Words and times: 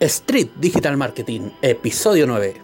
Street 0.00 0.50
Digital 0.60 0.96
Marketing, 0.96 1.50
episodio 1.60 2.24
9. 2.28 2.54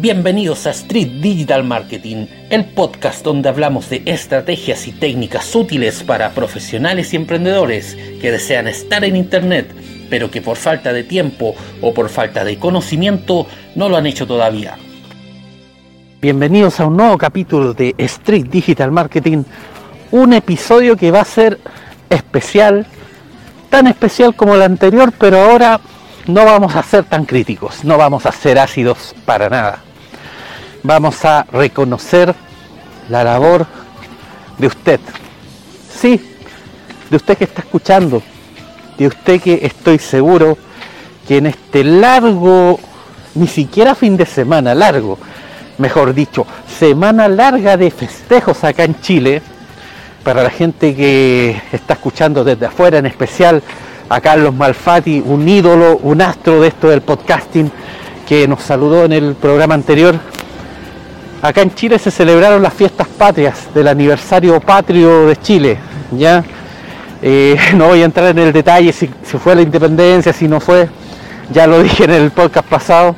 Bienvenidos 0.00 0.66
a 0.66 0.70
Street 0.70 1.20
Digital 1.20 1.62
Marketing, 1.62 2.24
el 2.48 2.64
podcast 2.72 3.22
donde 3.22 3.50
hablamos 3.50 3.90
de 3.90 4.02
estrategias 4.06 4.88
y 4.88 4.92
técnicas 4.92 5.54
útiles 5.54 6.02
para 6.04 6.30
profesionales 6.30 7.12
y 7.12 7.16
emprendedores 7.16 7.98
que 8.18 8.30
desean 8.30 8.66
estar 8.66 9.04
en 9.04 9.16
Internet, 9.16 9.74
pero 10.08 10.30
que 10.30 10.40
por 10.40 10.56
falta 10.56 10.94
de 10.94 11.04
tiempo 11.04 11.54
o 11.82 11.92
por 11.92 12.08
falta 12.08 12.42
de 12.42 12.58
conocimiento 12.58 13.46
no 13.74 13.90
lo 13.90 13.98
han 13.98 14.06
hecho 14.06 14.26
todavía. 14.26 14.78
Bienvenidos 16.22 16.80
a 16.80 16.86
un 16.86 16.96
nuevo 16.96 17.18
capítulo 17.18 17.74
de 17.74 17.94
Street 17.98 18.46
Digital 18.46 18.90
Marketing, 18.90 19.44
un 20.12 20.32
episodio 20.32 20.96
que 20.96 21.10
va 21.10 21.20
a 21.20 21.26
ser 21.26 21.58
especial 22.08 22.86
tan 23.74 23.88
especial 23.88 24.36
como 24.36 24.54
la 24.54 24.66
anterior, 24.66 25.12
pero 25.18 25.36
ahora 25.36 25.80
no 26.28 26.44
vamos 26.44 26.76
a 26.76 26.82
ser 26.84 27.02
tan 27.02 27.24
críticos, 27.24 27.82
no 27.82 27.98
vamos 27.98 28.24
a 28.24 28.30
ser 28.30 28.56
ácidos 28.56 29.16
para 29.24 29.50
nada. 29.50 29.80
Vamos 30.84 31.24
a 31.24 31.44
reconocer 31.50 32.32
la 33.08 33.24
labor 33.24 33.66
de 34.58 34.68
usted. 34.68 35.00
Sí, 35.92 36.24
de 37.10 37.16
usted 37.16 37.36
que 37.36 37.42
está 37.42 37.62
escuchando, 37.62 38.22
de 38.96 39.08
usted 39.08 39.40
que 39.40 39.66
estoy 39.66 39.98
seguro 39.98 40.56
que 41.26 41.38
en 41.38 41.46
este 41.46 41.82
largo, 41.82 42.78
ni 43.34 43.48
siquiera 43.48 43.96
fin 43.96 44.16
de 44.16 44.26
semana, 44.26 44.72
largo, 44.72 45.18
mejor 45.78 46.14
dicho, 46.14 46.46
semana 46.78 47.26
larga 47.26 47.76
de 47.76 47.90
festejos 47.90 48.62
acá 48.62 48.84
en 48.84 49.00
Chile, 49.00 49.42
para 50.24 50.42
la 50.42 50.50
gente 50.50 50.94
que 50.96 51.54
está 51.70 51.94
escuchando 51.94 52.42
desde 52.42 52.66
afuera, 52.66 52.98
en 52.98 53.06
especial 53.06 53.62
a 54.08 54.20
Carlos 54.20 54.54
Malfatti, 54.54 55.22
un 55.24 55.46
ídolo, 55.46 55.98
un 56.02 56.22
astro 56.22 56.62
de 56.62 56.68
esto 56.68 56.88
del 56.88 57.02
podcasting, 57.02 57.70
que 58.26 58.48
nos 58.48 58.62
saludó 58.62 59.04
en 59.04 59.12
el 59.12 59.34
programa 59.34 59.74
anterior. 59.74 60.18
Acá 61.42 61.60
en 61.60 61.74
Chile 61.74 61.98
se 61.98 62.10
celebraron 62.10 62.62
las 62.62 62.72
fiestas 62.72 63.06
patrias 63.06 63.68
del 63.74 63.86
aniversario 63.86 64.58
patrio 64.60 65.26
de 65.26 65.36
Chile. 65.36 65.76
¿ya? 66.12 66.42
Eh, 67.20 67.56
no 67.76 67.88
voy 67.88 68.00
a 68.00 68.06
entrar 68.06 68.28
en 68.28 68.38
el 68.38 68.52
detalle 68.52 68.92
si, 68.92 69.10
si 69.22 69.36
fue 69.36 69.54
la 69.54 69.60
independencia, 69.60 70.32
si 70.32 70.48
no 70.48 70.58
fue, 70.58 70.88
ya 71.52 71.66
lo 71.66 71.82
dije 71.82 72.04
en 72.04 72.12
el 72.12 72.30
podcast 72.30 72.66
pasado. 72.66 73.14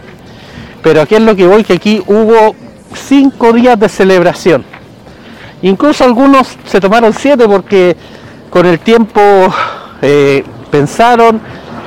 Pero 0.83 1.03
aquí 1.03 1.15
es 1.15 1.23
lo 1.23 1.37
que 1.37 1.47
voy, 1.47 1.63
que 1.63 1.75
aquí 1.75 2.03
hubo 2.05 2.57
cinco 2.95 3.53
días 3.53 3.79
de 3.79 3.89
celebración 3.89 4.76
Incluso 5.63 6.05
algunos 6.05 6.57
se 6.65 6.81
tomaron 6.81 7.13
siete 7.13 7.47
porque 7.49 7.97
con 8.51 8.67
el 8.67 8.79
tiempo 8.81 9.21
eh, 10.03 10.45
pensaron 10.71 11.41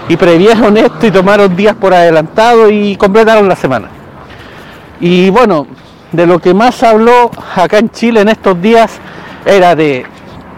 y 0.08 0.18
previeron 0.18 0.76
esto 0.78 1.06
y 1.06 1.12
tomaron 1.12 1.56
días 1.56 1.76
por 1.76 1.94
adelantado 1.94 2.70
y 2.70 2.96
completaron 2.96 3.48
la 3.48 3.56
semana. 3.56 3.90
Y 5.00 5.30
bueno, 5.30 5.68
de 6.12 6.26
lo 6.26 6.40
que 6.40 6.54
más 6.54 6.82
habló 6.84 7.30
acá 7.56 7.78
en 7.78 7.90
Chile 7.92 8.22
en 8.22 8.30
estos 8.30 8.60
días 8.62 8.92
era 9.46 9.76
de 9.76 10.06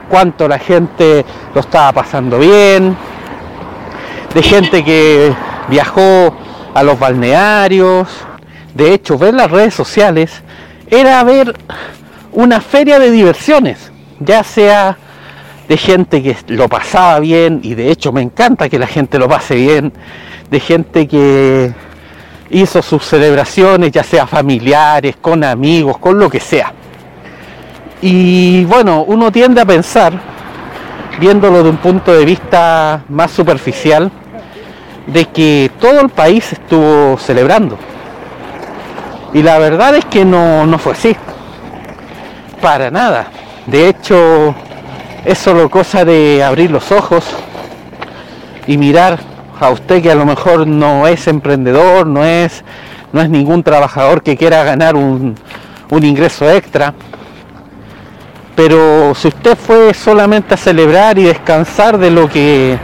cuánto 0.10 0.48
la 0.48 0.58
gente 0.58 1.26
lo 1.54 1.62
estaba 1.62 1.92
pasando 1.92 2.40
bien, 2.40 2.96
de 4.34 4.44
gente 4.44 4.84
que 4.84 5.34
viajó 5.68 6.34
a 6.74 6.84
los 6.84 6.98
balnearios. 6.98 8.08
De 8.74 8.94
hecho, 8.94 9.18
ver 9.18 9.34
las 9.34 9.52
redes 9.52 9.74
sociales 9.74 10.42
era 10.90 11.24
ver 11.24 11.54
una 12.34 12.62
feria 12.62 13.00
de 13.00 13.12
diversiones, 13.12 13.92
ya 14.20 14.44
sea 14.44 14.98
de 15.68 15.78
gente 15.78 16.22
que 16.22 16.36
lo 16.48 16.68
pasaba 16.68 17.20
bien, 17.20 17.62
y 17.64 17.76
de 17.76 17.92
hecho 17.92 18.12
me 18.12 18.22
encanta 18.22 18.70
que 18.70 18.80
la 18.80 18.88
gente 18.88 19.18
lo 19.18 19.30
pase 19.30 19.56
bien, 19.56 19.94
de 20.50 20.60
gente 20.60 21.08
que 21.08 21.74
hizo 22.50 22.82
sus 22.82 23.06
celebraciones, 23.06 23.92
ya 23.92 24.04
sea 24.04 24.28
familiares, 24.28 25.16
con 25.22 25.44
amigos, 25.44 25.98
con 25.98 26.20
lo 26.20 26.30
que 26.30 26.40
sea. 26.40 26.74
Y 28.02 28.66
bueno, 28.66 29.04
uno 29.08 29.32
tiende 29.32 29.62
a 29.62 29.66
pensar, 29.66 30.14
viéndolo 31.20 31.64
de 31.64 31.70
un 31.70 31.78
punto 31.78 32.14
de 32.14 32.26
vista 32.26 33.04
más 33.10 33.32
superficial, 33.32 34.12
de 35.08 35.26
que 35.26 35.72
todo 35.80 36.02
el 36.02 36.10
país 36.10 36.52
estuvo 36.54 37.18
celebrando. 37.18 37.78
Y 39.34 39.42
la 39.44 39.58
verdad 39.60 39.96
es 39.96 40.06
que 40.06 40.26
no, 40.26 40.66
no 40.66 40.78
fue 40.78 40.94
así. 40.94 41.16
Para 42.62 42.92
nada. 42.92 43.26
De 43.66 43.90
hecho, 43.90 44.54
es 45.26 45.40
solo 45.40 45.68
cosa 45.70 46.06
de 46.06 46.44
abrir 46.44 46.70
los 46.70 46.92
ojos 46.92 47.26
y 48.68 48.78
mirar 48.78 49.18
a 49.60 49.70
usted 49.70 50.02
que 50.02 50.12
a 50.12 50.16
lo 50.16 50.26
mejor 50.26 50.68
no 50.68 51.08
es 51.08 51.28
emprendedor, 51.28 52.06
no 52.06 52.24
es, 52.24 52.64
no 53.14 53.22
es 53.22 53.30
ningún 53.30 53.64
trabajador 53.64 54.22
que 54.22 54.38
quiera 54.38 54.64
ganar 54.64 54.96
un, 54.96 55.36
un 55.90 56.04
ingreso 56.04 56.50
extra. 56.52 56.94
Pero 58.56 59.16
si 59.16 59.30
usted 59.30 59.58
fue 59.58 59.94
solamente 59.96 60.54
a 60.54 60.58
celebrar 60.58 61.18
y 61.18 61.24
descansar 61.24 61.98
de 61.98 62.12
lo 62.12 62.30
que 62.30 62.78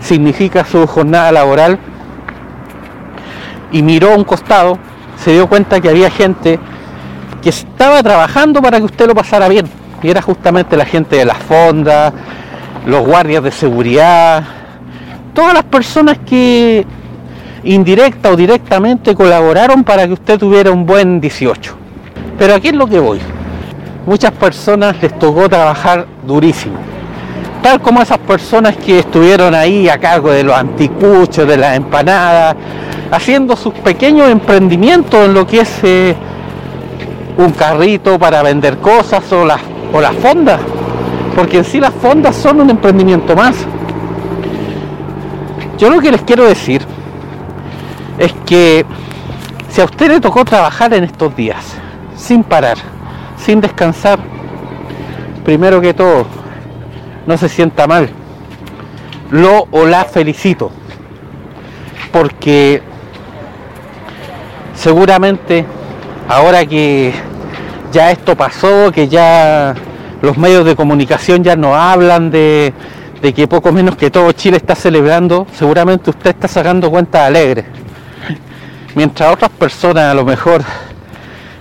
significa 0.00 0.64
su 0.64 0.86
jornada 0.86 1.32
laboral 1.32 1.80
y 3.72 3.82
miró 3.82 4.12
a 4.12 4.16
un 4.16 4.24
costado, 4.24 4.78
se 5.16 5.32
dio 5.32 5.48
cuenta 5.48 5.80
que 5.80 5.88
había 5.88 6.10
gente 6.10 6.60
que 7.46 7.50
estaba 7.50 8.02
trabajando 8.02 8.60
para 8.60 8.78
que 8.78 8.86
usted 8.86 9.06
lo 9.06 9.14
pasara 9.14 9.46
bien. 9.46 9.66
Y 10.02 10.10
era 10.10 10.20
justamente 10.20 10.76
la 10.76 10.84
gente 10.84 11.14
de 11.14 11.24
las 11.24 11.38
fondas, 11.38 12.12
los 12.84 13.06
guardias 13.06 13.40
de 13.44 13.52
seguridad, 13.52 14.42
todas 15.32 15.54
las 15.54 15.62
personas 15.62 16.18
que 16.26 16.84
indirecta 17.62 18.32
o 18.32 18.36
directamente 18.36 19.14
colaboraron 19.14 19.84
para 19.84 20.08
que 20.08 20.14
usted 20.14 20.40
tuviera 20.40 20.72
un 20.72 20.84
buen 20.84 21.20
18. 21.20 21.76
Pero 22.36 22.52
aquí 22.52 22.66
es 22.66 22.74
lo 22.74 22.88
que 22.88 22.98
voy. 22.98 23.20
Muchas 24.06 24.32
personas 24.32 25.00
les 25.00 25.16
tocó 25.16 25.48
trabajar 25.48 26.04
durísimo. 26.26 26.74
Tal 27.62 27.80
como 27.80 28.02
esas 28.02 28.18
personas 28.18 28.76
que 28.76 28.98
estuvieron 28.98 29.54
ahí 29.54 29.88
a 29.88 29.98
cargo 29.98 30.32
de 30.32 30.42
los 30.42 30.56
anticuchos, 30.56 31.46
de 31.46 31.56
las 31.56 31.76
empanadas, 31.76 32.56
haciendo 33.12 33.54
sus 33.54 33.72
pequeños 33.72 34.30
emprendimientos 34.30 35.24
en 35.24 35.32
lo 35.32 35.46
que 35.46 35.60
es 35.60 35.70
eh, 35.84 36.16
un 37.36 37.50
carrito 37.52 38.18
para 38.18 38.42
vender 38.42 38.78
cosas 38.78 39.30
o 39.32 39.44
las, 39.44 39.60
o 39.92 40.00
las 40.00 40.14
fondas, 40.16 40.60
porque 41.34 41.58
en 41.58 41.64
sí 41.64 41.80
las 41.80 41.92
fondas 41.92 42.34
son 42.36 42.60
un 42.60 42.70
emprendimiento 42.70 43.36
más. 43.36 43.56
Yo 45.78 45.90
lo 45.90 46.00
que 46.00 46.10
les 46.10 46.22
quiero 46.22 46.44
decir 46.44 46.82
es 48.18 48.32
que 48.46 48.86
si 49.68 49.80
a 49.80 49.84
usted 49.84 50.08
le 50.08 50.20
tocó 50.20 50.44
trabajar 50.44 50.94
en 50.94 51.04
estos 51.04 51.36
días, 51.36 51.76
sin 52.16 52.42
parar, 52.42 52.78
sin 53.36 53.60
descansar, 53.60 54.18
primero 55.44 55.80
que 55.80 55.92
todo, 55.92 56.26
no 57.26 57.36
se 57.36 57.48
sienta 57.48 57.86
mal. 57.86 58.08
Lo 59.30 59.66
o 59.70 59.84
la 59.84 60.04
felicito. 60.04 60.70
Porque 62.12 62.80
seguramente 64.74 65.66
ahora 66.28 66.64
que 66.66 67.12
ya 67.92 68.10
esto 68.10 68.36
pasó, 68.36 68.90
que 68.92 69.08
ya 69.08 69.74
los 70.22 70.36
medios 70.36 70.64
de 70.64 70.76
comunicación 70.76 71.42
ya 71.42 71.56
no 71.56 71.74
hablan 71.74 72.30
de, 72.30 72.72
que 73.34 73.48
poco 73.48 73.72
menos 73.72 73.96
que 73.96 74.10
todo 74.10 74.30
Chile 74.32 74.56
está 74.56 74.74
celebrando, 74.74 75.46
seguramente 75.52 76.10
usted 76.10 76.30
está 76.30 76.48
sacando 76.48 76.90
cuentas 76.90 77.22
alegres. 77.22 77.64
Mientras 78.94 79.32
otras 79.32 79.50
personas 79.50 80.04
a 80.04 80.14
lo 80.14 80.24
mejor 80.24 80.62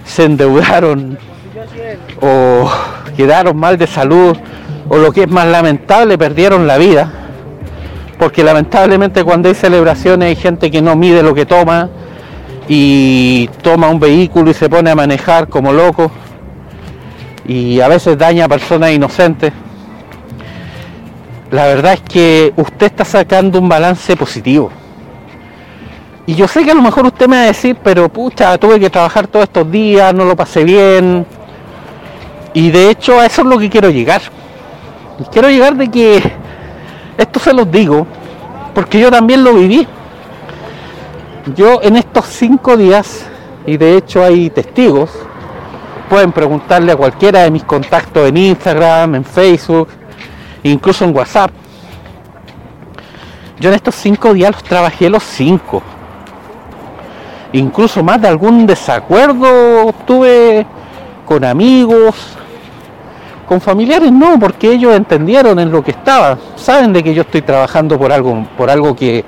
se 0.05 0.23
endeudaron 0.23 1.17
o 2.21 2.71
quedaron 3.17 3.57
mal 3.57 3.77
de 3.77 3.87
salud 3.87 4.37
o 4.87 4.97
lo 4.97 5.11
que 5.11 5.23
es 5.23 5.29
más 5.29 5.47
lamentable, 5.47 6.17
perdieron 6.17 6.67
la 6.67 6.77
vida. 6.77 7.11
Porque 8.17 8.43
lamentablemente 8.43 9.23
cuando 9.23 9.49
hay 9.49 9.55
celebraciones 9.55 10.27
hay 10.27 10.35
gente 10.35 10.71
que 10.71 10.81
no 10.81 10.95
mide 10.95 11.21
lo 11.21 11.33
que 11.33 11.45
toma, 11.45 11.89
y 12.67 13.47
toma 13.61 13.89
un 13.89 13.99
vehículo 13.99 14.51
y 14.51 14.53
se 14.53 14.69
pone 14.69 14.89
a 14.89 14.95
manejar 14.95 15.47
como 15.47 15.71
loco 15.71 16.11
y 17.47 17.79
a 17.79 17.87
veces 17.87 18.17
daña 18.17 18.45
a 18.45 18.49
personas 18.49 18.91
inocentes. 18.91 19.53
La 21.51 21.67
verdad 21.67 21.93
es 21.93 22.01
que 22.01 22.53
usted 22.55 22.87
está 22.87 23.05
sacando 23.05 23.59
un 23.59 23.69
balance 23.69 24.15
positivo. 24.15 24.71
Y 26.27 26.33
yo 26.33 26.47
sé 26.47 26.63
que 26.63 26.71
a 26.71 26.73
lo 26.73 26.81
mejor 26.81 27.05
usted 27.05 27.27
me 27.27 27.37
va 27.37 27.43
a 27.43 27.45
decir, 27.45 27.77
pero 27.83 28.09
pucha, 28.09 28.57
tuve 28.57 28.79
que 28.79 28.89
trabajar 28.89 29.27
todos 29.27 29.43
estos 29.43 29.69
días, 29.69 30.13
no 30.13 30.25
lo 30.25 30.35
pasé 30.35 30.63
bien. 30.63 31.25
Y 32.53 32.71
de 32.71 32.89
hecho 32.89 33.19
a 33.19 33.27
eso 33.27 33.43
es 33.43 33.47
lo 33.47 33.59
que 33.59 33.69
quiero 33.69 33.91
llegar. 33.91 34.21
quiero 35.31 35.49
llegar 35.49 35.75
de 35.75 35.89
que 35.91 36.31
esto 37.17 37.39
se 37.39 37.53
los 37.53 37.69
digo, 37.71 38.07
porque 38.73 38.99
yo 38.99 39.11
también 39.11 39.43
lo 39.43 39.53
viví. 39.53 39.87
Yo 41.53 41.79
en 41.83 41.95
estos 41.95 42.25
cinco 42.25 42.75
días, 42.75 43.27
y 43.67 43.77
de 43.77 43.97
hecho 43.97 44.23
hay 44.23 44.49
testigos, 44.49 45.11
pueden 46.09 46.31
preguntarle 46.31 46.91
a 46.91 46.95
cualquiera 46.95 47.43
de 47.43 47.51
mis 47.51 47.63
contactos 47.63 48.27
en 48.27 48.35
Instagram, 48.37 49.13
en 49.13 49.23
Facebook, 49.23 49.89
incluso 50.63 51.05
en 51.05 51.15
WhatsApp. 51.15 51.51
Yo 53.59 53.69
en 53.69 53.75
estos 53.75 53.93
cinco 53.93 54.33
días 54.33 54.53
los 54.53 54.63
trabajé 54.63 55.07
los 55.07 55.21
cinco. 55.21 55.83
Incluso 57.53 58.03
más 58.03 58.19
de 58.19 58.27
algún 58.27 58.65
desacuerdo 58.65 59.93
tuve 60.07 60.65
con 61.27 61.45
amigos, 61.45 62.15
con 63.47 63.61
familiares 63.61 64.11
no, 64.11 64.39
porque 64.39 64.71
ellos 64.71 64.95
entendieron 64.95 65.59
en 65.59 65.71
lo 65.71 65.83
que 65.83 65.91
estaba. 65.91 66.39
Saben 66.55 66.91
de 66.91 67.03
que 67.03 67.13
yo 67.13 67.21
estoy 67.21 67.43
trabajando 67.43 67.99
por 67.99 68.11
algo, 68.11 68.47
por 68.57 68.71
algo 68.71 68.95
que 68.95 69.23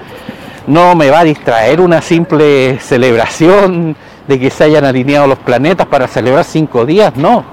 no 0.67 0.95
me 0.95 1.09
va 1.09 1.21
a 1.21 1.23
distraer 1.23 1.79
una 1.79 2.01
simple 2.01 2.77
celebración 2.79 3.95
de 4.27 4.39
que 4.39 4.49
se 4.49 4.65
hayan 4.65 4.83
alineado 4.83 5.25
los 5.25 5.39
planetas 5.39 5.87
para 5.87 6.07
celebrar 6.07 6.43
cinco 6.43 6.85
días, 6.85 7.15
no. 7.15 7.45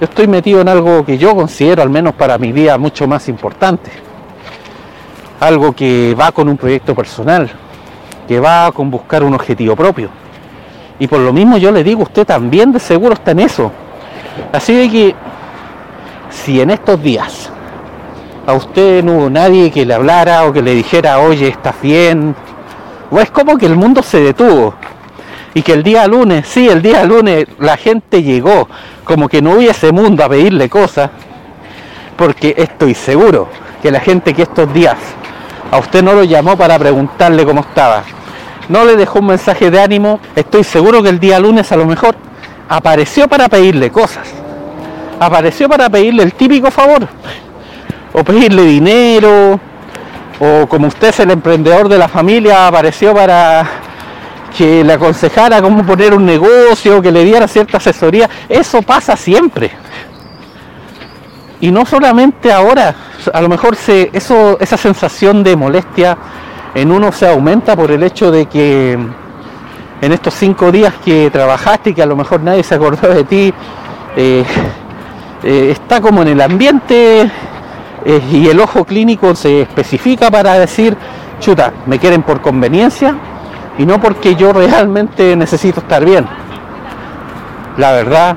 Yo 0.00 0.06
estoy 0.06 0.26
metido 0.26 0.62
en 0.62 0.68
algo 0.68 1.04
que 1.04 1.18
yo 1.18 1.36
considero, 1.36 1.82
al 1.82 1.90
menos 1.90 2.14
para 2.14 2.38
mi 2.38 2.52
vida, 2.52 2.78
mucho 2.78 3.06
más 3.06 3.28
importante. 3.28 3.90
Algo 5.38 5.72
que 5.72 6.16
va 6.18 6.32
con 6.32 6.48
un 6.48 6.56
proyecto 6.56 6.94
personal, 6.94 7.50
que 8.26 8.40
va 8.40 8.72
con 8.72 8.90
buscar 8.90 9.22
un 9.22 9.34
objetivo 9.34 9.76
propio. 9.76 10.08
Y 10.98 11.06
por 11.06 11.20
lo 11.20 11.34
mismo 11.34 11.58
yo 11.58 11.70
le 11.70 11.84
digo, 11.84 12.02
usted 12.02 12.26
también 12.26 12.72
de 12.72 12.80
seguro 12.80 13.12
está 13.12 13.32
en 13.32 13.40
eso. 13.40 13.70
Así 14.52 14.74
de 14.74 14.88
que 14.88 15.14
si 16.30 16.62
en 16.62 16.70
estos 16.70 17.02
días 17.02 17.50
a 18.50 18.54
usted 18.54 19.04
no 19.04 19.12
hubo 19.12 19.30
nadie 19.30 19.70
que 19.70 19.86
le 19.86 19.94
hablara 19.94 20.44
o 20.44 20.52
que 20.52 20.60
le 20.60 20.74
dijera, 20.74 21.20
oye, 21.20 21.46
estás 21.46 21.76
bien, 21.80 22.34
o 23.08 23.20
es 23.20 23.30
como 23.30 23.56
que 23.56 23.66
el 23.66 23.76
mundo 23.76 24.02
se 24.02 24.20
detuvo 24.20 24.74
y 25.54 25.62
que 25.62 25.72
el 25.72 25.84
día 25.84 26.06
lunes, 26.08 26.48
sí, 26.48 26.68
el 26.68 26.82
día 26.82 27.04
lunes 27.04 27.46
la 27.60 27.76
gente 27.76 28.24
llegó, 28.24 28.68
como 29.04 29.28
que 29.28 29.40
no 29.40 29.52
hubiese 29.52 29.92
mundo 29.92 30.24
a 30.24 30.28
pedirle 30.28 30.68
cosas, 30.68 31.10
porque 32.16 32.54
estoy 32.56 32.94
seguro 32.94 33.48
que 33.80 33.92
la 33.92 34.00
gente 34.00 34.34
que 34.34 34.42
estos 34.42 34.72
días 34.74 34.96
a 35.70 35.78
usted 35.78 36.02
no 36.02 36.12
lo 36.12 36.24
llamó 36.24 36.56
para 36.56 36.76
preguntarle 36.76 37.44
cómo 37.44 37.60
estaba, 37.60 38.02
no 38.68 38.84
le 38.84 38.96
dejó 38.96 39.20
un 39.20 39.26
mensaje 39.26 39.70
de 39.70 39.80
ánimo, 39.80 40.18
estoy 40.34 40.64
seguro 40.64 41.04
que 41.04 41.08
el 41.08 41.20
día 41.20 41.38
lunes 41.38 41.70
a 41.70 41.76
lo 41.76 41.86
mejor 41.86 42.16
apareció 42.68 43.28
para 43.28 43.48
pedirle 43.48 43.90
cosas, 43.92 44.28
apareció 45.20 45.68
para 45.68 45.88
pedirle 45.88 46.24
el 46.24 46.32
típico 46.32 46.68
favor, 46.72 47.06
o 48.12 48.24
pedirle 48.24 48.62
dinero, 48.62 49.60
o 50.40 50.66
como 50.66 50.88
usted 50.88 51.08
es 51.08 51.20
el 51.20 51.30
emprendedor 51.30 51.88
de 51.88 51.98
la 51.98 52.08
familia, 52.08 52.66
apareció 52.66 53.14
para 53.14 53.66
que 54.56 54.82
le 54.82 54.92
aconsejara 54.92 55.60
cómo 55.62 55.84
poner 55.84 56.14
un 56.14 56.24
negocio, 56.24 57.00
que 57.00 57.12
le 57.12 57.24
diera 57.24 57.46
cierta 57.46 57.76
asesoría. 57.76 58.28
Eso 58.48 58.82
pasa 58.82 59.16
siempre. 59.16 59.70
Y 61.60 61.70
no 61.70 61.84
solamente 61.84 62.52
ahora, 62.52 62.94
a 63.32 63.40
lo 63.40 63.48
mejor 63.48 63.76
se, 63.76 64.10
eso, 64.12 64.58
esa 64.60 64.76
sensación 64.76 65.42
de 65.44 65.56
molestia 65.56 66.16
en 66.74 66.90
uno 66.90 67.12
se 67.12 67.28
aumenta 67.28 67.76
por 67.76 67.90
el 67.90 68.02
hecho 68.02 68.30
de 68.30 68.46
que 68.46 68.92
en 70.00 70.12
estos 70.12 70.34
cinco 70.34 70.72
días 70.72 70.94
que 71.04 71.28
trabajaste 71.30 71.90
y 71.90 71.94
que 71.94 72.02
a 72.02 72.06
lo 72.06 72.16
mejor 72.16 72.40
nadie 72.40 72.62
se 72.62 72.74
acordó 72.74 73.08
de 73.08 73.24
ti, 73.24 73.52
eh, 74.16 74.44
eh, 75.42 75.68
está 75.70 76.00
como 76.00 76.22
en 76.22 76.28
el 76.28 76.40
ambiente 76.40 77.30
eh, 78.04 78.22
y 78.32 78.48
el 78.48 78.60
ojo 78.60 78.84
clínico 78.84 79.34
se 79.34 79.62
especifica 79.62 80.30
para 80.30 80.58
decir, 80.58 80.96
chuta, 81.38 81.72
me 81.86 81.98
quieren 81.98 82.22
por 82.22 82.40
conveniencia 82.40 83.14
y 83.78 83.84
no 83.84 84.00
porque 84.00 84.34
yo 84.34 84.52
realmente 84.52 85.36
necesito 85.36 85.80
estar 85.80 86.04
bien. 86.04 86.26
La 87.76 87.92
verdad, 87.92 88.36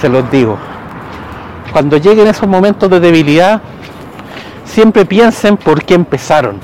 se 0.00 0.08
los 0.08 0.30
digo, 0.30 0.58
cuando 1.72 1.96
lleguen 1.98 2.26
esos 2.26 2.48
momentos 2.48 2.90
de 2.90 3.00
debilidad, 3.00 3.60
siempre 4.64 5.04
piensen 5.04 5.56
por 5.56 5.84
qué 5.84 5.94
empezaron, 5.94 6.58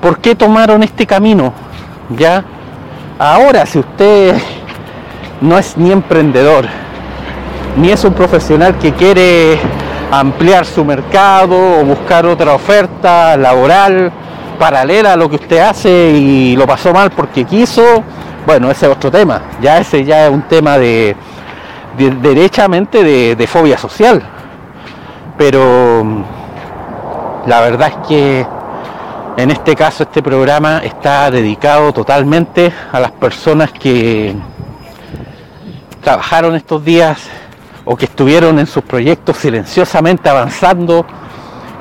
por 0.00 0.18
qué 0.18 0.34
tomaron 0.34 0.82
este 0.82 1.06
camino. 1.06 1.52
Ya, 2.16 2.44
ahora 3.18 3.66
si 3.66 3.78
usted 3.78 4.36
no 5.40 5.58
es 5.58 5.76
ni 5.76 5.92
emprendedor, 5.92 6.66
ni 7.76 7.90
es 7.90 8.04
un 8.04 8.14
profesional 8.14 8.76
que 8.78 8.92
quiere 8.92 9.58
ampliar 10.10 10.66
su 10.66 10.84
mercado 10.84 11.80
o 11.80 11.84
buscar 11.84 12.26
otra 12.26 12.54
oferta 12.54 13.36
laboral, 13.36 14.10
paralela 14.58 15.14
a 15.14 15.16
lo 15.16 15.28
que 15.28 15.36
usted 15.36 15.58
hace 15.58 16.10
y 16.10 16.56
lo 16.56 16.66
pasó 16.66 16.92
mal 16.92 17.10
porque 17.10 17.44
quiso, 17.44 18.02
bueno, 18.46 18.70
ese 18.70 18.86
es 18.86 18.92
otro 18.92 19.10
tema. 19.10 19.42
Ya 19.60 19.78
ese 19.78 20.04
ya 20.04 20.26
es 20.26 20.32
un 20.32 20.42
tema 20.42 20.78
de, 20.78 21.16
derechamente 21.96 23.02
de, 23.34 23.46
fobia 23.46 23.78
social. 23.78 24.22
Pero 25.38 26.04
la 27.46 27.60
verdad 27.60 27.88
es 27.88 28.08
que 28.08 28.46
en 29.36 29.50
este 29.50 29.74
caso 29.74 30.02
este 30.02 30.22
programa 30.22 30.82
está 30.84 31.30
dedicado 31.30 31.92
totalmente 31.92 32.72
a 32.92 33.00
las 33.00 33.12
personas 33.12 33.72
que 33.72 34.36
trabajaron 36.02 36.54
estos 36.56 36.84
días 36.84 37.30
o 37.92 37.96
que 37.96 38.04
estuvieron 38.04 38.60
en 38.60 38.68
sus 38.68 38.84
proyectos 38.84 39.36
silenciosamente 39.36 40.30
avanzando 40.30 41.04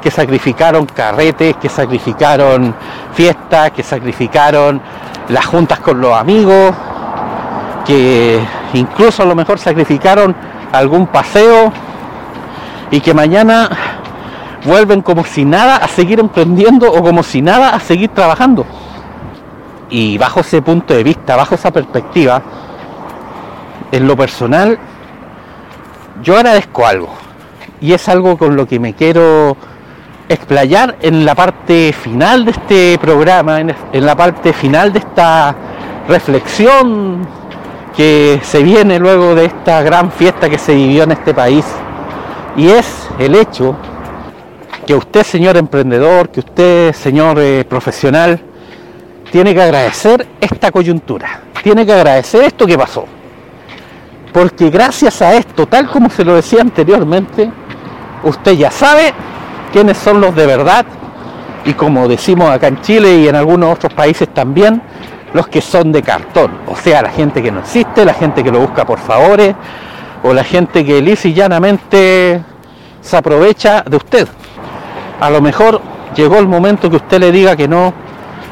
que 0.02 0.10
sacrificaron 0.10 0.88
carretes, 0.88 1.58
que 1.58 1.70
sacrificaron 1.70 2.74
fiestas, 3.14 3.70
que 3.70 3.84
sacrificaron 3.84 4.82
las 5.28 5.46
juntas 5.46 5.80
con 5.82 6.02
los 6.02 6.12
amigos, 6.18 6.74
que 7.86 8.44
incluso 8.74 9.22
a 9.22 9.28
lo 9.28 9.36
mejor 9.36 9.60
sacrificaron 9.60 10.36
algún 10.72 11.06
paseo 11.06 11.72
y 12.90 13.02
que 13.02 13.14
mañana 13.14 13.70
vuelven 14.66 15.04
como 15.04 15.24
si 15.24 15.46
nada 15.46 15.76
a 15.76 15.88
seguir 15.88 16.20
emprendiendo 16.20 16.92
o 16.92 17.04
como 17.04 17.22
si 17.22 17.44
nada 17.44 17.70
a 17.70 17.80
seguir 17.80 18.10
trabajando. 18.10 18.66
Y 19.92 20.18
bajo 20.18 20.40
ese 20.40 20.64
punto 20.64 20.96
de 20.96 21.04
vista, 21.04 21.36
bajo 21.36 21.54
esa 21.54 21.70
perspectiva, 21.70 22.42
en 23.92 24.08
lo 24.08 24.18
personal, 24.18 24.80
yo 26.24 26.36
agradezco 26.36 26.86
algo. 26.86 27.10
Y 27.82 27.94
es 27.94 28.10
algo 28.10 28.38
con 28.38 28.56
lo 28.56 28.68
que 28.68 28.80
me 28.80 28.94
quiero 28.94 29.56
explayar 30.28 30.98
en 31.02 31.26
la 31.26 31.34
parte 31.34 31.92
final 31.92 32.46
de 32.46 32.52
este 32.52 32.98
programa, 33.00 33.60
en, 33.60 34.06
la 34.06 34.16
parte 34.16 34.54
final 34.54 34.94
de 34.94 35.00
esta 35.00 35.56
reflexión 36.08 37.28
que 37.96 38.40
se 38.44 38.62
viene 38.62 39.00
luego 39.00 39.34
de 39.34 39.46
esta 39.46 39.82
gran 39.82 40.12
fiesta 40.12 40.50
que 40.50 40.58
se 40.58 40.76
vivió 40.76 41.04
en 41.04 41.12
este 41.12 41.34
país. 41.34 41.66
Y 42.56 42.70
es 42.70 43.10
el 43.18 43.36
hecho 43.36 43.76
que 44.86 44.94
usted, 44.94 45.24
señor 45.24 45.58
emprendedor, 45.58 46.30
que 46.30 46.42
usted, 46.42 46.94
señor 46.94 47.40
eh, 47.40 47.66
profesional, 47.68 48.40
tiene 49.32 49.54
que 49.54 49.62
agradecer 49.62 50.28
esta 50.42 50.72
coyuntura, 50.72 51.42
tiene 51.64 51.86
que 51.86 51.94
agradecer 51.94 52.44
esto 52.44 52.66
que 52.66 52.78
pasó. 52.78 53.06
Porque 54.34 54.70
gracias 54.70 55.22
a 55.22 55.34
esto, 55.34 55.66
tal 55.66 55.90
como 55.90 56.10
se 56.10 56.24
lo 56.24 56.36
decía 56.36 56.62
anteriormente, 56.62 57.52
usted 58.24 58.52
ya 58.54 58.72
sabe 58.72 59.14
quiénes 59.72 59.98
son 59.98 60.22
los 60.22 60.36
de 60.36 60.46
verdad 60.46 60.86
y 61.66 61.74
como 61.74 62.08
decimos 62.08 62.50
acá 62.50 62.68
en 62.68 62.82
Chile 62.82 63.16
y 63.18 63.28
en 63.28 63.36
algunos 63.36 63.76
otros 63.76 63.94
países 63.94 64.30
también, 64.34 64.82
los 65.34 65.48
que 65.48 65.62
son 65.62 65.92
de 65.92 66.02
cartón, 66.02 66.52
o 66.68 66.76
sea, 66.76 67.02
la 67.02 67.10
gente 67.10 67.42
que 67.44 67.52
no 67.52 67.60
existe, 67.60 68.06
la 68.06 68.14
gente 68.14 68.44
que 68.44 68.52
lo 68.52 68.60
busca 68.60 68.86
por 68.86 69.00
favores 69.00 69.56
o 70.24 70.34
la 70.34 70.44
gente 70.44 70.84
que 70.86 71.02
lisa 71.02 71.30
llanamente 71.30 72.42
se 73.02 73.18
aprovecha 73.18 73.84
de 73.84 73.98
usted. 73.98 74.28
A 75.20 75.30
lo 75.30 75.42
mejor 75.42 75.82
llegó 76.16 76.38
el 76.38 76.48
momento 76.48 76.90
que 76.90 76.96
usted 76.98 77.20
le 77.20 77.32
diga 77.32 77.56
que 77.56 77.68
no 77.68 77.94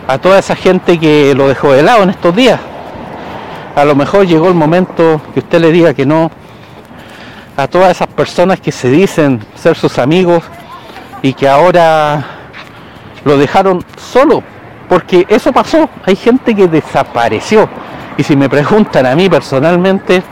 a 0.07 0.17
toda 0.17 0.39
esa 0.39 0.55
gente 0.55 0.99
que 0.99 1.33
lo 1.35 1.47
dejó 1.47 1.73
de 1.73 1.83
lado 1.83 2.03
en 2.03 2.11
estos 2.11 2.35
días. 2.35 2.59
A 3.77 3.85
lo 3.85 3.93
mejor 3.93 4.25
llegó 4.25 4.47
el 4.47 4.55
momento 4.55 5.21
que 5.35 5.39
usted 5.41 5.61
le 5.61 5.71
diga 5.71 5.93
que 5.93 6.03
no 6.03 6.31
a 7.55 7.67
todas 7.67 7.91
esas 7.91 8.07
personas 8.07 8.59
que 8.59 8.71
se 8.71 8.89
dicen 8.89 9.39
ser 9.53 9.75
sus 9.75 9.99
amigos 9.99 10.43
y 11.21 11.33
que 11.33 11.47
ahora 11.47 12.25
lo 13.23 13.37
dejaron 13.37 13.85
solo, 13.95 14.41
porque 14.89 15.27
eso 15.29 15.53
pasó, 15.53 15.87
hay 16.03 16.15
gente 16.15 16.55
que 16.55 16.67
desapareció. 16.67 17.69
Y 18.17 18.23
si 18.23 18.35
me 18.35 18.49
preguntan 18.49 19.05
a 19.05 19.15
mí 19.15 19.29
personalmente, 19.29 20.23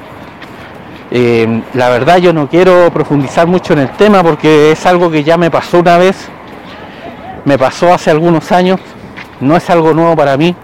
eh, 1.12 1.62
la 1.76 1.90
verdad 1.90 2.18
yo 2.18 2.34
no 2.34 2.50
quiero 2.50 2.92
profundizar 2.92 3.46
mucho 3.46 3.74
en 3.74 3.80
el 3.80 3.90
tema 3.90 4.24
porque 4.24 4.72
es 4.72 4.88
algo 4.88 5.12
que 5.12 5.24
ya 5.24 5.38
me 5.38 5.52
pasó 5.52 5.82
una 5.82 6.00
vez, 6.00 6.30
me 7.46 7.60
pasó 7.60 7.94
hace 7.94 8.10
algunos 8.10 8.52
años, 8.52 8.80
no 9.40 9.56
es 9.56 9.70
algo 9.70 9.94
nuevo 9.94 10.16
para 10.16 10.36
mí. 10.36 10.56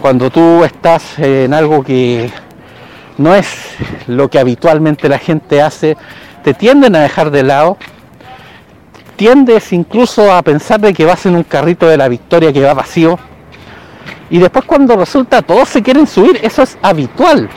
Cuando 0.00 0.30
tú 0.30 0.64
estás 0.64 1.18
en 1.18 1.52
algo 1.52 1.82
que 1.82 2.30
no 3.16 3.34
es 3.34 3.48
lo 4.06 4.30
que 4.30 4.38
habitualmente 4.38 5.08
la 5.08 5.18
gente 5.18 5.60
hace, 5.60 5.96
te 6.44 6.54
tienden 6.54 6.94
a 6.96 7.00
dejar 7.00 7.30
de 7.30 7.42
lado 7.42 7.76
tiendes 9.18 9.72
incluso 9.72 10.32
a 10.32 10.40
pensar 10.42 10.80
de 10.80 10.94
que 10.94 11.04
vas 11.04 11.26
en 11.26 11.34
un 11.34 11.42
carrito 11.42 11.88
de 11.88 11.96
la 11.96 12.06
victoria 12.08 12.52
que 12.52 12.62
va 12.62 12.72
vacío. 12.72 13.18
Y 14.30 14.38
después 14.38 14.64
cuando 14.64 14.96
resulta 14.96 15.42
todos 15.42 15.68
se 15.68 15.82
quieren 15.82 16.06
subir, 16.06 16.38
eso 16.40 16.62
es 16.62 16.78
habitual. 16.80 17.48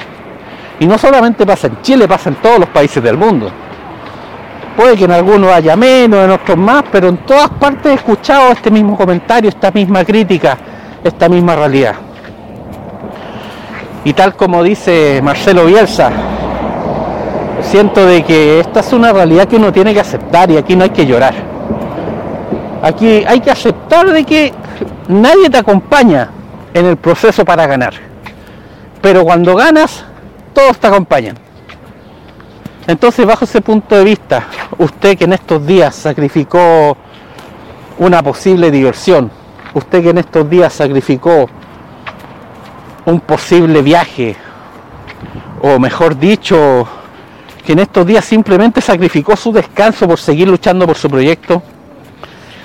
Y 0.80 0.88
no 0.88 0.98
solamente 0.98 1.46
pasa 1.46 1.68
en 1.68 1.80
Chile, 1.84 2.08
pasa 2.08 2.30
en 2.30 2.36
todos 2.38 2.60
los 2.60 2.70
países 2.70 3.04
del 3.04 3.16
mundo. 3.16 3.52
Puede 4.76 4.98
que 4.98 5.04
en 5.04 5.12
algunos 5.12 5.52
haya 5.52 5.76
menos, 5.76 6.26
en 6.26 6.32
otros 6.32 6.58
más, 6.58 6.84
pero 6.92 7.10
en 7.10 7.18
todas 7.18 7.50
partes 7.52 7.92
he 7.92 7.96
escuchado 7.96 8.52
este 8.52 8.72
mismo 8.72 8.98
comentario, 8.98 9.50
esta 9.50 9.70
misma 9.70 10.04
crítica, 10.04 10.58
esta 11.04 11.30
misma 11.30 11.56
realidad. 11.56 11.94
Y 14.04 14.14
tal 14.14 14.36
como 14.36 14.64
dice 14.64 15.22
Marcelo 15.24 15.66
Bielsa, 15.66 16.12
siento 17.62 18.06
de 18.06 18.24
que 18.24 18.60
esta 18.60 18.80
es 18.80 18.92
una 18.94 19.14
realidad 19.14 19.48
que 19.48 19.58
uno 19.58 19.72
tiene 19.72 19.94
que 19.94 20.00
aceptar 20.00 20.50
y 20.50 20.58
aquí 20.58 20.76
no 20.76 20.84
hay 20.84 20.90
que 20.90 21.06
llorar. 21.06 21.36
Aquí 22.82 23.24
hay 23.28 23.40
que 23.40 23.52
aceptar 23.52 24.12
de 24.12 24.24
que 24.24 24.52
nadie 25.08 25.50
te 25.50 25.58
acompaña 25.58 26.30
en 26.74 26.86
el 26.86 26.98
proceso 26.98 27.46
para 27.46 27.68
ganar. 27.68 27.94
Pero 29.02 29.24
cuando 29.24 29.56
ganas, 29.56 30.04
todos 30.54 30.78
te 30.80 30.88
acompañan. 30.88 31.38
Entonces, 32.88 33.26
bajo 33.26 33.46
ese 33.46 33.62
punto 33.62 33.96
de 33.96 34.04
vista, 34.04 34.48
usted 34.80 35.18
que 35.18 35.26
en 35.26 35.34
estos 35.34 35.66
días 35.66 35.96
sacrificó 35.96 36.98
una 38.00 38.24
posible 38.24 38.72
diversión, 38.72 39.30
usted 39.76 40.02
que 40.02 40.10
en 40.10 40.18
estos 40.18 40.50
días 40.50 40.74
sacrificó 40.74 41.48
un 43.06 43.20
posible 43.22 43.82
viaje, 43.82 44.36
o 45.62 45.80
mejor 45.80 46.18
dicho, 46.18 46.88
que 47.66 47.74
en 47.74 47.80
estos 47.80 48.06
días 48.06 48.26
simplemente 48.26 48.82
sacrificó 48.82 49.36
su 49.36 49.52
descanso 49.52 50.08
por 50.08 50.20
seguir 50.20 50.48
luchando 50.48 50.86
por 50.86 50.98
su 50.98 51.10
proyecto, 51.10 51.62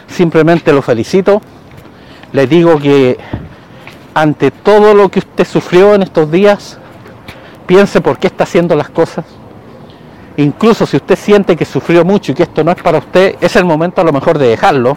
simplemente 0.07 0.73
lo 0.73 0.83
felicito. 0.83 1.41
Le 2.33 2.47
digo 2.47 2.79
que 2.79 3.19
ante 4.15 4.51
todo 4.51 4.95
lo 4.95 5.09
que 5.09 5.21
usted 5.21 5.47
sufrió 5.47 5.95
en 5.95 6.03
estos 6.03 6.31
días, 6.31 6.79
piense 7.67 8.01
por 8.01 8.19
qué 8.19 8.27
está 8.29 8.45
haciendo 8.45 8.75
las 8.75 8.89
cosas 8.89 9.25
Incluso 10.39 10.85
si 10.85 10.97
usted 10.99 11.17
siente 11.17 11.57
que 11.57 11.65
sufrió 11.65 12.05
mucho 12.05 12.33
y 12.33 12.35
que 12.35 12.43
esto 12.43 12.63
no 12.63 12.71
es 12.71 12.83
para 12.83 12.99
usted, 12.99 13.37
es 13.41 13.57
el 13.57 13.65
momento 13.65 14.03
a 14.03 14.05
lo 14.05 14.13
mejor 14.13 14.39
de 14.39 14.49
dejarlo. 14.49 14.97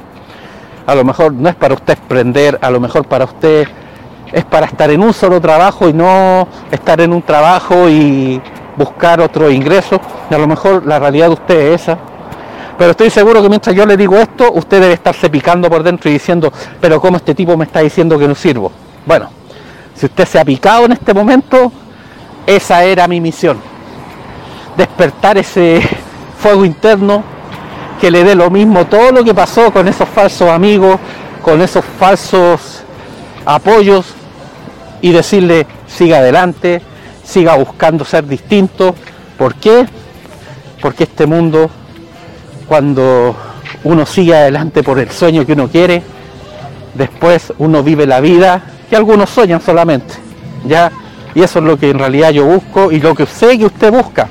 A 0.86 0.96
lo 0.96 1.06
mejor 1.06 1.32
no 1.34 1.48
es 1.48 1.56
para 1.56 1.76
usted 1.76 1.98
emprender, 1.98 2.60
a 2.62 2.70
lo 2.70 2.80
mejor 2.80 3.06
para 3.06 3.26
usted 3.26 3.68
es 4.32 4.46
para 4.46 4.68
estar 4.68 4.90
en 4.92 5.02
un 5.02 5.14
solo 5.14 5.40
trabajo 5.42 5.90
y 5.90 5.94
no 5.94 6.48
estar 6.72 7.02
en 7.02 7.14
un 7.14 7.22
trabajo 7.22 7.90
y 7.90 8.42
buscar 8.76 9.22
otro 9.22 9.50
ingreso. 9.50 10.00
a 10.30 10.38
lo 10.38 10.48
mejor 10.48 10.86
la 10.86 11.00
realidad 11.00 11.28
de 11.28 11.34
usted 11.34 11.74
es 11.74 11.82
esa. 11.82 11.98
Pero 12.78 12.92
estoy 12.92 13.10
seguro 13.10 13.42
que 13.42 13.50
mientras 13.50 13.76
yo 13.76 13.86
le 13.86 13.98
digo 13.98 14.16
esto, 14.16 14.52
usted 14.54 14.80
debe 14.80 14.94
estarse 14.94 15.30
picando 15.30 15.70
por 15.70 15.84
dentro 15.84 16.10
y 16.10 16.14
diciendo, 16.14 16.52
pero 16.80 17.02
¿cómo 17.02 17.18
este 17.18 17.36
tipo 17.36 17.58
me 17.58 17.66
está 17.66 17.82
diciendo 17.82 18.18
que 18.18 18.28
no 18.28 18.36
sirvo? 18.36 18.72
Bueno, 19.06 19.30
si 19.94 20.06
usted 20.06 20.26
se 20.26 20.40
ha 20.40 20.46
picado 20.46 20.86
en 20.86 20.94
este 20.94 21.14
momento, 21.14 21.72
esa 22.46 22.84
era 22.84 23.08
mi 23.08 23.20
misión 23.20 23.58
despertar 24.80 25.38
ese 25.38 25.82
fuego 26.42 26.64
interno 26.64 27.22
que 28.00 28.10
le 28.10 28.24
dé 28.24 28.34
lo 28.34 28.50
mismo 28.50 28.86
todo 28.86 29.12
lo 29.12 29.26
que 29.26 29.34
pasó 29.34 29.72
con 29.74 29.90
esos 29.90 30.08
falsos 30.08 30.50
amigos, 30.50 30.98
con 31.42 31.62
esos 31.62 31.84
falsos 31.84 32.82
apoyos 33.46 34.06
y 35.02 35.12
decirle 35.12 35.66
siga 35.88 36.18
adelante, 36.18 36.82
siga 37.24 37.56
buscando 37.56 38.06
ser 38.06 38.26
distinto. 38.28 38.96
¿Por 39.38 39.56
qué? 39.56 39.86
Porque 40.82 41.04
este 41.04 41.26
mundo, 41.26 41.70
cuando 42.68 43.36
uno 43.84 44.06
sigue 44.06 44.36
adelante 44.36 44.84
por 44.84 45.00
el 45.00 45.10
sueño 45.10 45.46
que 45.46 45.54
uno 45.54 45.68
quiere, 45.68 46.02
después 46.94 47.54
uno 47.58 47.84
vive 47.84 48.06
la 48.06 48.20
vida 48.20 48.62
que 48.90 48.96
algunos 48.96 49.30
sueñan 49.30 49.62
solamente. 49.62 50.16
¿ya? 50.66 50.92
Y 51.36 51.42
eso 51.42 51.60
es 51.60 51.66
lo 51.66 51.78
que 51.78 51.90
en 51.92 52.00
realidad 52.00 52.32
yo 52.32 52.46
busco 52.46 52.92
y 52.92 53.00
lo 53.00 53.16
que 53.16 53.26
sé 53.26 53.58
que 53.58 53.66
usted 53.66 53.92
busca. 53.92 54.28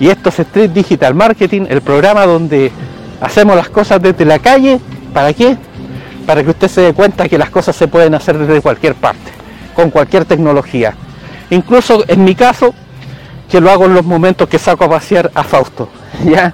Y 0.00 0.08
esto 0.08 0.28
es 0.28 0.38
Street 0.40 0.70
Digital 0.70 1.14
Marketing, 1.14 1.62
el 1.68 1.80
programa 1.80 2.26
donde 2.26 2.70
hacemos 3.20 3.56
las 3.56 3.68
cosas 3.68 4.00
desde 4.00 4.24
la 4.24 4.38
calle. 4.38 4.78
¿Para 5.12 5.32
qué? 5.32 5.56
Para 6.26 6.44
que 6.44 6.50
usted 6.50 6.68
se 6.68 6.80
dé 6.82 6.92
cuenta 6.92 7.28
que 7.28 7.38
las 7.38 7.50
cosas 7.50 7.74
se 7.74 7.88
pueden 7.88 8.14
hacer 8.14 8.38
desde 8.38 8.60
cualquier 8.60 8.94
parte, 8.94 9.32
con 9.78 9.90
cualquier 9.90 10.24
tecnología. 10.24 10.94
Incluso 11.50 12.02
en 12.08 12.24
mi 12.24 12.34
caso, 12.34 12.74
que 13.48 13.60
lo 13.60 13.70
hago 13.70 13.84
en 13.84 13.94
los 13.94 14.04
momentos 14.04 14.48
que 14.48 14.58
saco 14.58 14.82
a 14.82 14.88
pasear 14.88 15.30
a 15.36 15.44
Fausto. 15.44 15.88
¿ya? 16.24 16.52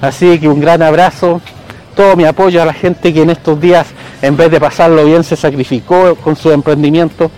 Así 0.00 0.38
que 0.38 0.48
un 0.48 0.62
gran 0.62 0.80
abrazo, 0.80 1.42
todo 1.94 2.16
mi 2.16 2.24
apoyo 2.24 2.62
a 2.62 2.64
la 2.64 2.72
gente 2.72 3.12
que 3.12 3.20
en 3.20 3.28
estos 3.28 3.60
días, 3.60 3.88
en 4.22 4.34
vez 4.38 4.50
de 4.50 4.58
pasarlo 4.58 5.04
bien, 5.04 5.24
se 5.24 5.36
sacrificó 5.36 6.14
con 6.14 6.36
su 6.36 6.50
emprendimiento. 6.52 7.30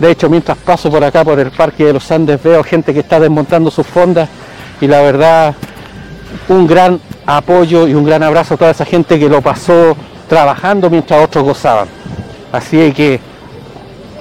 De 0.00 0.10
hecho, 0.10 0.28
mientras 0.28 0.58
paso 0.58 0.90
por 0.90 1.04
acá, 1.04 1.24
por 1.24 1.38
el 1.38 1.52
Parque 1.52 1.84
de 1.84 1.92
los 1.92 2.10
Andes, 2.10 2.42
veo 2.42 2.64
gente 2.64 2.92
que 2.92 3.00
está 3.00 3.20
desmontando 3.20 3.70
sus 3.70 3.86
fondas 3.86 4.28
y 4.80 4.88
la 4.88 5.00
verdad 5.00 5.54
un 6.48 6.66
gran 6.66 6.98
apoyo 7.24 7.86
y 7.86 7.94
un 7.94 8.04
gran 8.04 8.24
abrazo 8.24 8.54
a 8.54 8.56
toda 8.56 8.72
esa 8.72 8.84
gente 8.84 9.16
que 9.16 9.28
lo 9.28 9.40
pasó 9.42 9.96
trabajando 10.28 10.90
mientras 10.90 11.24
otros 11.24 11.44
gozaban. 11.44 11.86
Así 12.50 12.92
que 12.92 13.20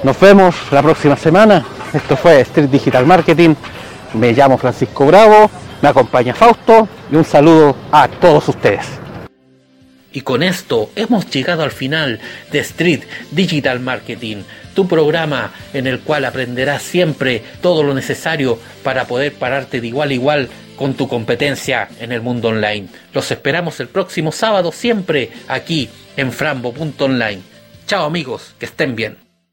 nos 0.04 0.20
vemos 0.20 0.56
la 0.72 0.82
próxima 0.82 1.16
semana. 1.16 1.66
Esto 1.94 2.16
fue 2.16 2.42
Street 2.42 2.70
Digital 2.70 3.06
Marketing. 3.06 3.56
Me 4.14 4.34
llamo 4.34 4.58
Francisco 4.58 5.06
Bravo, 5.06 5.50
me 5.82 5.90
acompaña 5.90 6.34
Fausto 6.34 6.88
y 7.12 7.16
un 7.16 7.25
saludo 7.25 7.75
a 7.92 8.08
todos 8.08 8.48
ustedes. 8.50 8.86
Y 10.12 10.22
con 10.22 10.44
esto 10.44 10.92
hemos 10.96 11.30
llegado 11.30 11.64
al 11.64 11.72
final 11.72 12.22
de 12.50 12.60
Street 12.60 13.04
Digital 13.32 13.82
Marketing, 13.82 14.44
tu 14.74 14.88
programa 14.88 15.52
en 15.74 15.88
el 15.88 16.00
cual 16.00 16.24
aprenderás 16.24 16.84
siempre 16.84 17.44
todo 17.62 17.84
lo 17.84 17.94
necesario 17.94 18.58
para 18.82 19.06
poder 19.08 19.34
pararte 19.34 19.82
de 19.82 19.88
igual 19.88 20.12
a 20.12 20.14
igual 20.14 20.50
con 20.78 20.94
tu 20.94 21.10
competencia 21.10 21.90
en 22.00 22.14
el 22.14 22.22
mundo 22.22 22.48
online. 22.50 22.88
Los 23.14 23.30
esperamos 23.32 23.80
el 23.82 23.90
próximo 23.90 24.32
sábado 24.32 24.72
siempre 24.72 25.32
aquí 25.50 25.90
en 26.16 26.32
frambo.online. 26.32 27.42
Chao 27.86 28.06
amigos, 28.06 28.56
que 28.58 28.68
estén 28.68 28.96
bien. 28.96 29.25